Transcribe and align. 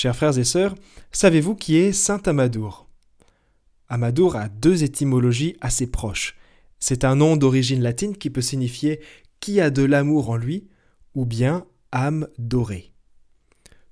Chers 0.00 0.14
frères 0.14 0.38
et 0.38 0.44
sœurs, 0.44 0.76
savez-vous 1.10 1.56
qui 1.56 1.74
est 1.74 1.92
Saint 1.92 2.22
Amadour 2.24 2.88
Amadour 3.88 4.36
a 4.36 4.48
deux 4.48 4.84
étymologies 4.84 5.56
assez 5.60 5.88
proches. 5.88 6.36
C'est 6.78 7.02
un 7.02 7.16
nom 7.16 7.36
d'origine 7.36 7.82
latine 7.82 8.16
qui 8.16 8.30
peut 8.30 8.40
signifier 8.40 9.00
qui 9.40 9.60
a 9.60 9.70
de 9.70 9.82
l'amour 9.82 10.30
en 10.30 10.36
lui 10.36 10.68
ou 11.16 11.26
bien 11.26 11.66
âme 11.90 12.28
dorée. 12.38 12.92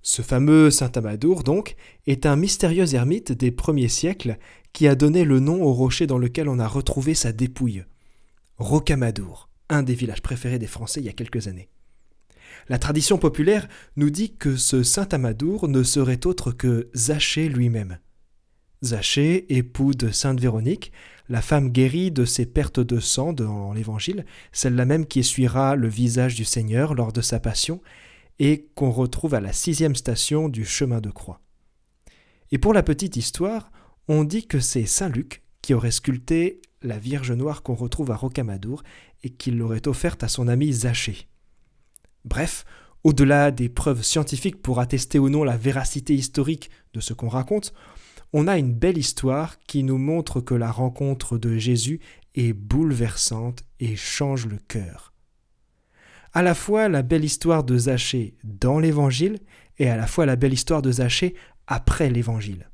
Ce 0.01 0.23
fameux 0.23 0.71
Saint 0.71 0.93
Amadour, 0.95 1.43
donc, 1.43 1.75
est 2.07 2.25
un 2.25 2.37
mystérieux 2.37 2.95
ermite 2.95 3.33
des 3.33 3.51
premiers 3.51 3.89
siècles 3.89 4.39
qui 4.73 4.87
a 4.87 4.95
donné 4.95 5.25
le 5.25 5.41
nom 5.41 5.61
au 5.65 5.73
rocher 5.73 6.07
dans 6.07 6.19
lequel 6.19 6.49
on 6.49 6.61
a 6.61 6.69
retrouvé 6.69 7.15
sa 7.15 7.33
dépouille. 7.33 7.83
Rocamadour, 8.59 9.49
un 9.69 9.83
des 9.83 9.95
villages 9.95 10.23
préférés 10.23 10.61
des 10.61 10.69
Français 10.69 11.01
il 11.01 11.07
y 11.07 11.09
a 11.09 11.15
quelques 11.15 11.49
années. 11.49 11.69
La 12.69 12.79
tradition 12.79 13.19
populaire 13.19 13.69
nous 13.97 14.11
dit 14.11 14.35
que 14.35 14.57
ce 14.57 14.83
saint 14.83 15.09
Amadour 15.13 15.69
ne 15.69 15.83
serait 15.83 16.27
autre 16.27 16.53
que 16.53 16.89
Zachée 16.95 17.49
lui-même. 17.49 17.99
Zachée, 18.85 19.47
époux 19.57 19.95
de 19.95 20.11
sainte 20.11 20.41
Véronique, 20.41 20.93
la 21.29 21.43
femme 21.43 21.71
guérie 21.71 22.11
de 22.11 22.25
ses 22.25 22.47
pertes 22.47 22.81
de 22.81 23.01
sang 23.01 23.33
dans 23.33 23.73
l'Évangile, 23.73 24.25
celle-là 24.53 24.85
même 24.85 25.07
qui 25.07 25.21
essuiera 25.21 25.77
le 25.77 25.89
visage 25.89 26.35
du 26.35 26.45
Seigneur 26.45 26.95
lors 26.95 27.13
de 27.13 27.21
sa 27.21 27.41
passion, 27.41 27.81
et 28.39 28.69
qu'on 28.75 28.91
retrouve 28.91 29.35
à 29.35 29.41
la 29.41 29.53
sixième 29.53 29.97
station 29.97 30.49
du 30.49 30.65
chemin 30.65 31.01
de 31.01 31.11
croix. 31.11 31.41
Et 32.53 32.59
pour 32.59 32.75
la 32.75 32.83
petite 32.83 33.17
histoire, 33.17 33.73
on 34.09 34.25
dit 34.25 34.47
que 34.47 34.61
c'est 34.61 34.87
Saint 34.87 35.09
Luc 35.09 35.43
qui 35.63 35.75
aurait 35.75 35.91
sculpté 35.91 36.61
la 36.83 36.99
Vierge 36.99 37.33
Noire 37.33 37.63
qu'on 37.63 37.75
retrouve 37.75 38.11
à 38.11 38.17
Rocamadour 38.17 38.83
et 39.25 39.31
qu'il 39.31 39.59
l'aurait 39.59 39.89
offerte 39.89 40.23
à 40.23 40.29
son 40.29 40.47
ami 40.47 40.73
Zachée. 40.73 41.27
Bref, 42.27 42.65
au-delà 43.05 43.53
des 43.53 43.69
preuves 43.69 44.03
scientifiques 44.03 44.61
pour 44.61 44.81
attester 44.81 45.19
ou 45.19 45.29
non 45.29 45.45
la 45.45 45.57
véracité 45.57 46.13
historique 46.13 46.71
de 46.93 47.01
ce 47.01 47.15
qu'on 47.15 47.29
raconte, 47.29 47.73
on 48.33 48.49
a 48.49 48.59
une 48.59 48.75
belle 48.75 48.99
histoire 48.99 49.59
qui 49.61 49.85
nous 49.85 49.97
montre 49.97 50.41
que 50.41 50.55
la 50.55 50.73
rencontre 50.73 51.39
de 51.39 51.57
Jésus 51.57 52.01
est 52.35 52.53
bouleversante 52.53 53.63
et 53.79 53.95
change 53.95 54.47
le 54.47 54.59
cœur. 54.59 55.15
À 56.33 56.43
la 56.43 56.55
fois 56.55 56.89
la 56.89 57.03
belle 57.03 57.25
histoire 57.25 57.63
de 57.63 57.79
Zachée 57.79 58.37
dans 58.43 58.81
l'Évangile 58.81 59.39
et 59.79 59.89
à 59.89 59.97
la 59.97 60.09
fois 60.09 60.27
la 60.27 60.37
belle 60.37 60.53
histoire 60.53 60.83
de 60.83 60.91
Zachée 60.91 61.35
après 61.69 62.11
l'Évangile. 62.11 62.69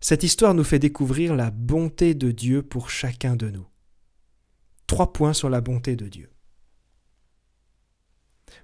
Cette 0.00 0.22
histoire 0.22 0.54
nous 0.54 0.62
fait 0.62 0.78
découvrir 0.78 1.34
la 1.34 1.50
bonté 1.50 2.14
de 2.14 2.30
Dieu 2.30 2.62
pour 2.62 2.90
chacun 2.90 3.34
de 3.34 3.50
nous. 3.50 3.66
Trois 4.86 5.12
points 5.12 5.32
sur 5.32 5.48
la 5.48 5.62
bonté 5.62 5.96
de 5.96 6.06
Dieu. 6.06 6.30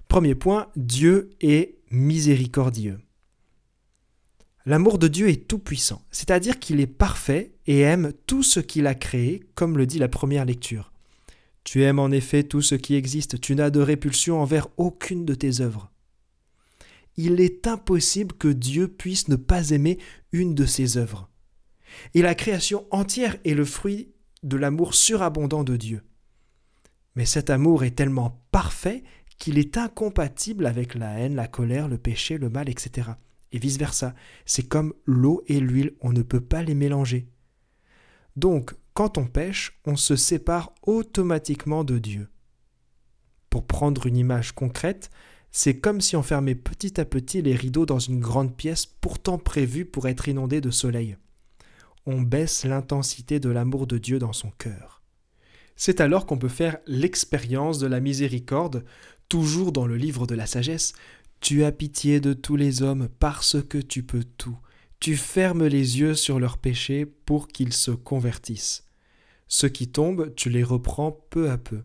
Premier 0.07 0.35
point, 0.35 0.67
Dieu 0.75 1.31
est 1.41 1.75
miséricordieux. 1.91 2.99
L'amour 4.65 4.97
de 4.97 5.09
Dieu 5.09 5.27
est 5.27 5.47
tout-puissant, 5.47 6.05
c'est-à-dire 6.09 6.57
qu'il 6.59 6.79
est 6.79 6.87
parfait 6.87 7.53
et 7.67 7.81
aime 7.81 8.13
tout 8.27 8.43
ce 8.43 8.61
qu'il 8.61 8.87
a 8.87 8.95
créé, 8.95 9.43
comme 9.55 9.77
le 9.77 9.85
dit 9.85 9.99
la 9.99 10.07
première 10.07 10.45
lecture. 10.45 10.93
Tu 11.65 11.83
aimes 11.83 11.99
en 11.99 12.11
effet 12.11 12.43
tout 12.43 12.61
ce 12.61 12.75
qui 12.75 12.95
existe, 12.95 13.41
tu 13.41 13.55
n'as 13.55 13.69
de 13.69 13.81
répulsion 13.81 14.41
envers 14.41 14.67
aucune 14.77 15.25
de 15.25 15.35
tes 15.35 15.61
œuvres. 15.61 15.91
Il 17.17 17.41
est 17.41 17.67
impossible 17.67 18.33
que 18.33 18.47
Dieu 18.47 18.87
puisse 18.87 19.27
ne 19.27 19.35
pas 19.35 19.69
aimer 19.69 19.99
une 20.31 20.55
de 20.55 20.65
ses 20.65 20.97
œuvres. 20.97 21.29
Et 22.13 22.21
la 22.21 22.33
création 22.33 22.87
entière 22.89 23.37
est 23.45 23.53
le 23.53 23.65
fruit 23.65 24.13
de 24.43 24.57
l'amour 24.57 24.93
surabondant 24.93 25.63
de 25.63 25.77
Dieu. 25.77 26.01
Mais 27.15 27.25
cet 27.25 27.49
amour 27.49 27.83
est 27.83 27.95
tellement 27.95 28.43
parfait 28.51 29.03
qu'il 29.37 29.57
est 29.57 29.77
incompatible 29.77 30.65
avec 30.65 30.95
la 30.95 31.19
haine, 31.19 31.35
la 31.35 31.47
colère, 31.47 31.87
le 31.87 31.97
péché, 31.97 32.37
le 32.37 32.49
mal, 32.49 32.69
etc. 32.69 33.11
Et 33.51 33.59
vice-versa. 33.59 34.15
C'est 34.45 34.67
comme 34.67 34.93
l'eau 35.05 35.43
et 35.47 35.59
l'huile, 35.59 35.93
on 36.01 36.11
ne 36.11 36.21
peut 36.21 36.41
pas 36.41 36.63
les 36.63 36.75
mélanger. 36.75 37.27
Donc, 38.35 38.75
quand 38.93 39.17
on 39.17 39.25
pêche, 39.25 39.79
on 39.85 39.95
se 39.95 40.15
sépare 40.15 40.73
automatiquement 40.83 41.83
de 41.83 41.97
Dieu. 41.99 42.29
Pour 43.49 43.65
prendre 43.65 44.07
une 44.07 44.17
image 44.17 44.53
concrète, 44.53 45.11
c'est 45.51 45.79
comme 45.79 46.01
si 46.01 46.15
on 46.15 46.23
fermait 46.23 46.55
petit 46.55 46.99
à 46.99 47.05
petit 47.05 47.41
les 47.43 47.55
rideaux 47.55 47.85
dans 47.85 47.99
une 47.99 48.19
grande 48.19 48.55
pièce 48.55 48.87
pourtant 48.87 49.37
prévue 49.37 49.85
pour 49.85 50.07
être 50.07 50.27
inondée 50.27 50.61
de 50.61 50.71
soleil. 50.71 51.17
On 52.07 52.21
baisse 52.21 52.65
l'intensité 52.65 53.39
de 53.39 53.49
l'amour 53.49 53.85
de 53.85 53.99
Dieu 53.99 54.17
dans 54.17 54.33
son 54.33 54.49
cœur. 54.57 55.03
C'est 55.75 56.01
alors 56.01 56.25
qu'on 56.25 56.37
peut 56.37 56.49
faire 56.49 56.77
l'expérience 56.87 57.79
de 57.79 57.87
la 57.87 57.99
miséricorde 57.99 58.83
toujours 59.33 59.71
dans 59.71 59.87
le 59.87 59.97
livre 59.97 60.27
de 60.27 60.35
la 60.35 60.45
sagesse, 60.45 60.93
tu 61.39 61.63
as 61.63 61.71
pitié 61.71 62.19
de 62.19 62.33
tous 62.33 62.55
les 62.55 62.83
hommes 62.83 63.09
parce 63.17 63.59
que 63.63 63.79
tu 63.79 64.03
peux 64.03 64.23
tout. 64.23 64.59
Tu 64.99 65.17
fermes 65.17 65.65
les 65.65 65.99
yeux 65.99 66.13
sur 66.13 66.39
leurs 66.39 66.59
péchés 66.59 67.07
pour 67.07 67.47
qu'ils 67.47 67.73
se 67.73 67.89
convertissent. 67.89 68.83
Ceux 69.47 69.69
qui 69.69 69.87
tombent, 69.87 70.35
tu 70.35 70.51
les 70.51 70.61
reprends 70.61 71.25
peu 71.31 71.49
à 71.49 71.57
peu. 71.57 71.81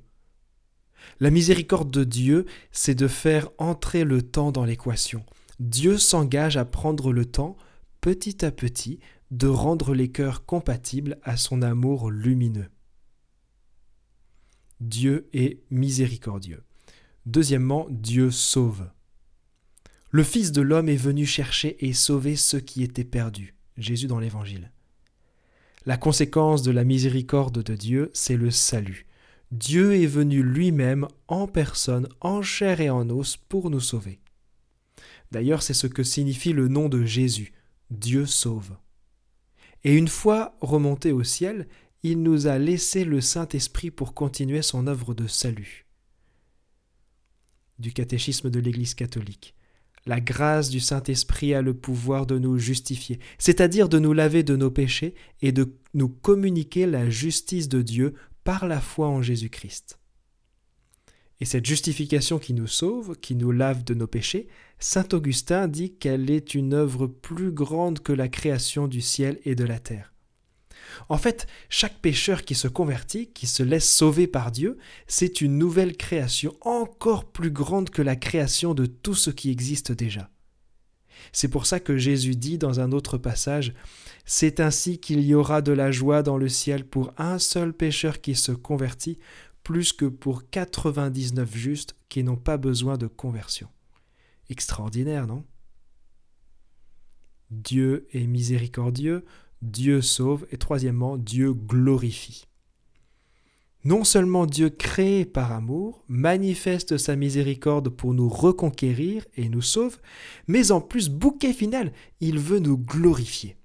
La 1.21 1.31
miséricorde 1.31 1.91
de 1.91 2.05
Dieu, 2.05 2.45
c'est 2.71 2.95
de 2.95 3.09
faire 3.09 3.49
entrer 3.57 4.05
le 4.05 4.21
temps 4.21 4.53
dans 4.53 4.67
l'équation. 4.67 5.25
Dieu 5.59 5.97
s'engage 5.97 6.59
à 6.59 6.67
prendre 6.67 7.15
le 7.15 7.25
temps, 7.25 7.57
petit 8.03 8.45
à 8.45 8.51
petit, 8.51 9.01
de 9.31 9.47
rendre 9.47 9.95
les 9.95 10.11
cœurs 10.11 10.45
compatibles 10.45 11.17
à 11.23 11.39
son 11.39 11.63
amour 11.63 12.11
lumineux. 12.11 12.69
Dieu 14.81 15.31
est 15.33 15.63
miséricordieux. 15.71 16.63
Deuxièmement, 17.29 17.87
Dieu 17.91 18.31
sauve. 18.31 18.89
Le 20.11 20.23
Fils 20.23 20.51
de 20.51 20.63
l'homme 20.63 20.89
est 20.89 20.97
venu 20.97 21.27
chercher 21.27 21.77
et 21.87 21.93
sauver 21.93 22.37
ceux 22.37 22.61
qui 22.61 22.83
étaient 22.83 23.05
perdus. 23.05 23.55
Jésus 23.77 24.07
dans 24.07 24.19
l'Évangile. 24.19 24.73
La 25.85 25.99
conséquence 25.99 26.63
de 26.63 26.71
la 26.71 26.85
miséricorde 26.85 27.63
de 27.63 27.75
Dieu, 27.75 28.11
c'est 28.15 28.39
le 28.39 28.51
salut. 28.51 29.05
Dieu 29.51 29.95
est 29.95 30.07
venu 30.07 30.43
lui-même 30.43 31.07
en 31.27 31.47
personne, 31.47 32.09
en 32.23 32.41
chair 32.41 32.81
et 32.81 32.89
en 32.89 33.11
os, 33.11 33.37
pour 33.37 33.69
nous 33.69 33.81
sauver. 33.81 34.21
D'ailleurs, 35.31 35.63
c'est 35.63 35.75
ce 35.75 35.87
que 35.87 36.05
signifie 36.05 36.55
le 36.55 36.69
nom 36.69 36.89
de 36.89 37.05
Jésus. 37.05 37.53
Dieu 37.91 38.25
sauve. 38.25 38.75
Et 39.85 39.95
une 39.95 40.09
fois 40.09 40.57
remonté 40.63 41.13
au 41.13 41.25
ciel, 41.25 41.69
il 42.03 42.23
nous 42.23 42.47
a 42.47 42.57
laissé 42.57 43.05
le 43.05 43.21
Saint-Esprit 43.21 43.91
pour 43.91 44.15
continuer 44.15 44.63
son 44.63 44.87
œuvre 44.87 45.13
de 45.13 45.27
salut 45.27 45.88
du 47.79 47.93
catéchisme 47.93 48.51
de 48.51 48.61
l'Église 48.61 48.95
catholique. 48.95 49.55
La 50.07 50.21
grâce 50.21 50.71
du 50.71 50.81
Saint-Esprit 50.81 51.55
a 51.55 51.63
le 51.63 51.75
pouvoir 51.75 52.27
de 52.27 52.39
nous 52.39 52.59
justifier, 52.59 53.19
c'est-à-dire 53.39 53.89
de 53.89 53.99
nous 53.99 54.13
laver 54.13 54.43
de 54.43 54.57
nos 54.57 54.71
péchés 54.71 55.15
et 55.43 55.53
de 55.53 55.75
nous 55.95 56.09
communiquer 56.09 56.87
la 56.87 57.11
justice 57.11 57.69
de 57.69 57.83
Dieu 57.83 58.15
par 58.45 58.67
la 58.67 58.81
foi 58.81 59.09
en 59.09 59.21
Jésus-Christ. 59.21 59.99
Et 61.41 61.45
cette 61.45 61.67
justification 61.67 62.39
qui 62.39 62.53
nous 62.53 62.67
sauve, 62.67 63.17
qui 63.21 63.37
nous 63.37 63.53
lave 63.53 63.85
de 63.85 63.95
nos 63.95 64.07
péchés, 64.07 64.49
Saint 64.79 65.07
Augustin 65.13 65.69
dit 65.69 65.95
qu'elle 65.95 66.31
est 66.31 66.55
une 66.55 66.75
œuvre 66.75 67.07
plus 67.07 67.53
grande 67.53 68.01
que 68.01 68.13
la 68.13 68.29
création 68.29 68.89
du 68.89 69.01
ciel 69.01 69.39
et 69.45 69.55
de 69.55 69.65
la 69.65 69.79
terre. 69.79 70.13
En 71.09 71.19
fait, 71.19 71.47
chaque 71.69 71.99
pécheur 72.01 72.45
qui 72.45 72.55
se 72.55 72.69
convertit, 72.69 73.29
qui 73.29 73.47
se 73.47 73.63
laisse 73.63 73.89
sauver 73.89 74.27
par 74.27 74.51
Dieu, 74.51 74.79
c'est 75.07 75.41
une 75.41 75.59
nouvelle 75.59 75.97
création 75.97 76.57
encore 76.61 77.31
plus 77.31 77.51
grande 77.51 77.91
que 77.91 78.03
la 78.03 78.17
création 78.17 78.75
de 78.75 78.87
tout 78.87 79.15
ce 79.15 79.31
qui 79.31 79.51
existe 79.51 79.93
déjà. 79.93 80.31
C'est 81.33 81.49
pour 81.49 81.67
ça 81.67 81.81
que 81.81 81.97
Jésus 81.97 82.37
dit 82.37 82.59
dans 82.59 82.81
un 82.81 82.93
autre 82.93 83.19
passage 83.19 83.75
C'est 84.25 84.61
ainsi 84.61 84.99
qu'il 84.99 85.21
y 85.21 85.35
aura 85.35 85.63
de 85.63 85.73
la 85.73 85.91
joie 85.91 86.23
dans 86.23 86.39
le 86.39 86.49
ciel 86.49 86.85
pour 86.87 87.13
un 87.19 87.39
seul 87.39 87.73
pécheur 87.73 88.21
qui 88.21 88.35
se 88.35 88.53
convertit, 88.53 89.19
plus 89.63 89.93
que 89.93 90.07
pour 90.07 90.49
99 90.49 91.55
justes 91.55 91.97
qui 92.09 92.23
n'ont 92.23 92.37
pas 92.37 92.57
besoin 92.57 92.97
de 92.97 93.07
conversion. 93.07 93.69
Extraordinaire, 94.49 95.27
non? 95.27 95.45
Dieu 97.51 98.07
est 98.13 98.27
miséricordieux, 98.27 99.25
Dieu 99.63 100.01
sauve 100.01 100.47
et 100.51 100.57
troisièmement, 100.57 101.17
Dieu 101.17 101.53
glorifie. 101.53 102.47
Non 103.85 104.05
seulement 104.05 104.47
Dieu 104.47 104.71
créé 104.71 105.25
par 105.25 105.53
amour 105.53 106.05
manifeste 106.09 106.99
sa 106.99 107.17
miséricorde 107.17 107.89
pour 107.89 108.13
nous 108.13 108.29
reconquérir 108.29 109.25
et 109.37 109.49
nous 109.49 109.63
sauve, 109.63 109.99
mais 110.47 110.73
en 110.73 110.81
plus, 110.81 111.09
bouquet 111.09 111.53
final, 111.53 111.93
il 112.21 112.39
veut 112.39 112.59
nous 112.59 112.77
glorifier. 112.77 113.57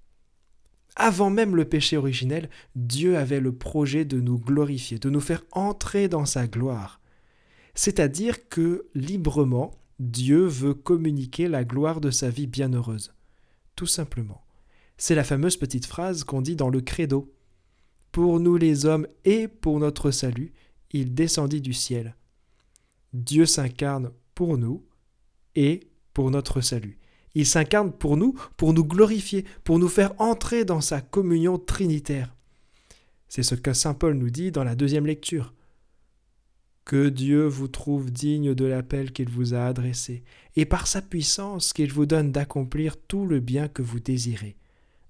Avant 0.96 1.32
même 1.32 1.56
le 1.56 1.66
péché 1.66 1.98
originel, 1.98 2.50
Dieu 2.76 3.18
avait 3.18 3.40
le 3.40 3.54
projet 3.54 4.06
de 4.06 4.20
nous 4.20 4.38
glorifier, 4.38 5.00
de 5.00 5.10
nous 5.10 5.20
faire 5.20 5.44
entrer 5.52 6.08
dans 6.08 6.26
sa 6.26 6.48
gloire. 6.48 7.02
C'est-à-dire 7.74 8.48
que 8.48 8.86
librement, 8.94 9.72
Dieu 10.00 10.46
veut 10.46 10.76
communiquer 10.76 11.48
la 11.48 11.64
gloire 11.64 12.00
de 12.00 12.12
sa 12.12 12.30
vie 12.30 12.46
bienheureuse. 12.46 13.14
Tout 13.76 13.88
simplement. 13.88 14.43
C'est 14.98 15.16
la 15.16 15.24
fameuse 15.24 15.58
petite 15.58 15.86
phrase 15.86 16.24
qu'on 16.24 16.42
dit 16.42 16.56
dans 16.56 16.70
le 16.70 16.82
credo. 16.82 17.34
Pour 18.12 18.40
nous 18.40 18.58
les 18.58 18.86
hommes 18.86 19.08
et 19.26 19.48
pour 19.48 19.80
notre 19.80 20.12
salut, 20.12 20.54
il 20.92 21.14
descendit 21.14 21.62
du 21.62 21.74
ciel. 21.74 22.16
Dieu 23.14 23.46
s'incarne 23.46 24.12
pour 24.36 24.58
nous 24.58 24.86
et 25.56 25.88
pour 26.14 26.32
notre 26.32 26.62
salut. 26.62 26.98
Il 27.36 27.48
s'incarne 27.48 27.92
pour 27.92 28.18
nous, 28.18 28.34
pour 28.58 28.74
nous 28.74 28.86
glorifier, 28.86 29.46
pour 29.64 29.80
nous 29.80 29.88
faire 29.88 30.14
entrer 30.20 30.66
dans 30.66 30.82
sa 30.82 31.02
communion 31.02 31.58
trinitaire. 31.58 32.36
C'est 33.28 33.44
ce 33.44 33.56
que 33.56 33.74
Saint 33.74 33.96
Paul 33.96 34.14
nous 34.14 34.30
dit 34.30 34.52
dans 34.52 34.64
la 34.64 34.76
deuxième 34.76 35.08
lecture. 35.08 35.54
Que 36.86 37.10
Dieu 37.10 37.46
vous 37.48 37.68
trouve 37.68 38.12
digne 38.12 38.54
de 38.54 38.66
l'appel 38.66 39.12
qu'il 39.12 39.30
vous 39.30 39.56
a 39.56 39.66
adressé, 39.66 40.24
et 40.56 40.66
par 40.66 40.86
sa 40.86 41.02
puissance 41.02 41.74
qu'il 41.74 41.92
vous 41.92 42.06
donne 42.06 42.32
d'accomplir 42.32 42.98
tout 42.98 43.26
le 43.26 43.40
bien 43.40 43.68
que 43.68 43.82
vous 43.82 44.00
désirez. 44.00 44.58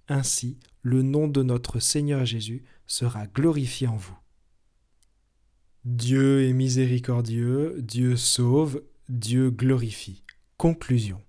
Ainsi, 0.09 0.57
le 0.81 1.01
nom 1.01 1.27
de 1.27 1.43
notre 1.43 1.79
Seigneur 1.79 2.25
Jésus 2.25 2.63
sera 2.87 3.27
glorifié 3.27 3.87
en 3.87 3.95
vous. 3.95 4.17
Dieu 5.85 6.47
est 6.47 6.53
miséricordieux, 6.53 7.75
Dieu 7.81 8.15
sauve, 8.15 8.83
Dieu 9.09 9.49
glorifie. 9.49 10.23
Conclusion. 10.57 11.21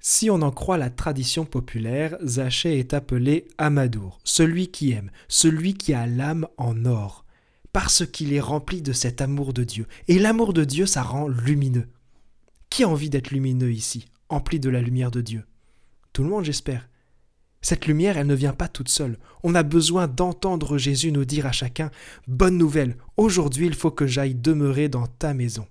Si 0.00 0.30
on 0.30 0.42
en 0.42 0.50
croit 0.50 0.78
la 0.78 0.90
tradition 0.90 1.44
populaire, 1.44 2.18
Zachée 2.24 2.78
est 2.78 2.92
appelé 2.92 3.46
Amadour, 3.56 4.18
celui 4.24 4.68
qui 4.68 4.90
aime, 4.90 5.10
celui 5.28 5.74
qui 5.74 5.94
a 5.94 6.06
l'âme 6.06 6.48
en 6.56 6.84
or, 6.84 7.24
parce 7.72 8.04
qu'il 8.04 8.32
est 8.32 8.40
rempli 8.40 8.82
de 8.82 8.92
cet 8.92 9.20
amour 9.20 9.52
de 9.52 9.64
Dieu. 9.64 9.86
Et 10.08 10.18
l'amour 10.18 10.52
de 10.52 10.64
Dieu, 10.64 10.86
ça 10.86 11.02
rend 11.02 11.28
lumineux. 11.28 11.88
Qui 12.68 12.84
a 12.84 12.88
envie 12.88 13.10
d'être 13.10 13.30
lumineux 13.30 13.72
ici, 13.72 14.06
empli 14.28 14.58
de 14.58 14.70
la 14.70 14.80
lumière 14.80 15.10
de 15.10 15.20
Dieu? 15.20 15.44
Tout 16.12 16.24
le 16.24 16.30
monde, 16.30 16.44
j'espère. 16.44 16.88
Cette 17.62 17.86
lumière, 17.86 18.18
elle 18.18 18.26
ne 18.26 18.34
vient 18.34 18.52
pas 18.52 18.68
toute 18.68 18.88
seule. 18.88 19.18
On 19.44 19.54
a 19.54 19.62
besoin 19.62 20.08
d'entendre 20.08 20.78
Jésus 20.78 21.12
nous 21.12 21.24
dire 21.24 21.46
à 21.46 21.52
chacun 21.52 21.90
Bonne 22.26 22.58
nouvelle, 22.58 22.96
aujourd'hui 23.16 23.66
il 23.66 23.74
faut 23.74 23.92
que 23.92 24.06
j'aille 24.06 24.34
demeurer 24.34 24.88
dans 24.88 25.06
ta 25.06 25.32
maison. 25.32 25.66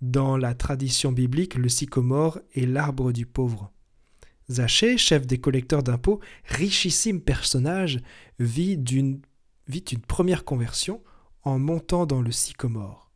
Dans 0.00 0.36
la 0.36 0.54
tradition 0.54 1.12
biblique, 1.12 1.56
le 1.56 1.68
sycomore 1.68 2.38
est 2.54 2.64
l'arbre 2.64 3.12
du 3.12 3.26
pauvre. 3.26 3.70
Zachée, 4.48 4.96
chef 4.96 5.26
des 5.26 5.38
collecteurs 5.38 5.82
d'impôts, 5.82 6.20
richissime 6.46 7.20
personnage, 7.20 8.00
vit 8.38 8.78
d'une 8.78 9.20
vit 9.68 9.84
une 9.92 10.00
première 10.00 10.44
conversion 10.44 11.00
en 11.42 11.58
montant 11.58 12.06
dans 12.06 12.22
le 12.22 12.32
sycomore. 12.32 13.10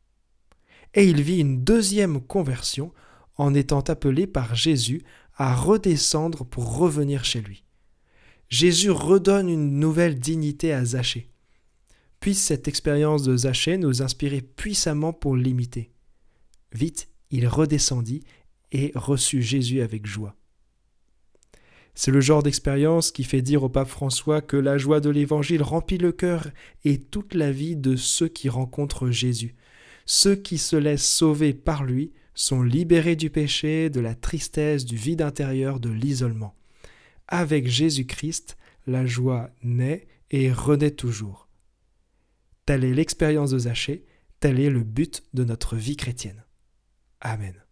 Et 0.95 1.05
il 1.07 1.21
vit 1.23 1.41
une 1.41 1.65
deuxième 1.65 2.21
conversion 2.21 2.93
en 3.37 3.55
étant 3.55 3.81
appelé 3.81 4.27
par 4.27 4.55
Jésus 4.55 5.03
à 5.37 5.55
redescendre 5.55 6.45
pour 6.45 6.77
revenir 6.77 7.25
chez 7.25 7.41
lui. 7.41 7.65
Jésus 8.49 8.91
redonne 8.91 9.49
une 9.49 9.79
nouvelle 9.79 10.19
dignité 10.19 10.73
à 10.73 10.85
Zachée. 10.85 11.31
Puisse 12.21 12.41
cette 12.41 12.69
expérience 12.69 13.23
de 13.23 13.37
Zachée 13.37 13.77
nous 13.77 14.03
inspirer 14.03 14.41
puissamment 14.41 15.13
pour 15.13 15.37
l'imiter. 15.37 15.91
Vite, 16.73 17.09
il 17.31 17.47
redescendit 17.49 18.23
et 18.73 18.93
reçut 18.95 19.43
Jésus 19.43 19.81
avec 19.81 20.07
joie. 20.07 20.37
C'est 21.95 22.11
le 22.11 22.21
genre 22.21 22.43
d'expérience 22.43 23.13
qui 23.13 23.23
fait 23.23 23.43
dire 23.43 23.63
au 23.63 23.69
pape 23.69 23.89
François 23.89 24.41
que 24.41 24.57
la 24.57 24.79
joie 24.79 25.01
de 25.01 25.11
l'Évangile 25.11 25.63
remplit 25.63 25.99
le 25.99 26.11
cœur 26.11 26.49
et 26.85 26.99
toute 26.99 27.35
la 27.35 27.53
vie 27.53 27.77
de 27.77 27.95
ceux 27.95 28.29
qui 28.29 28.49
rencontrent 28.49 29.11
Jésus. 29.11 29.55
Ceux 30.05 30.35
qui 30.35 30.59
se 30.59 30.77
laissent 30.77 31.09
sauver 31.09 31.55
par 31.55 31.85
lui 31.85 32.13
sont 32.35 32.63
libérés 32.63 33.17
du 33.17 33.31
péché, 33.31 33.91
de 33.91 34.01
la 34.01 34.15
tristesse, 34.15 34.85
du 34.85 34.97
vide 34.97 35.23
intérieur, 35.23 35.81
de 35.81 35.91
l'isolement. 35.91 36.55
Avec 37.29 37.69
Jésus-Christ, 37.69 38.57
la 38.87 39.07
joie 39.07 39.51
naît 39.63 40.07
et 40.31 40.53
renaît 40.53 40.91
toujours. 40.91 41.49
Telle 42.67 42.85
est 42.85 42.95
l'expérience 42.95 43.51
de 43.51 43.59
Zachée, 43.59 44.05
tel 44.41 44.61
est 44.61 44.71
le 44.71 44.83
but 44.83 45.23
de 45.33 45.45
notre 45.45 45.77
vie 45.77 45.97
chrétienne. 45.97 46.45
Amen. 47.21 47.64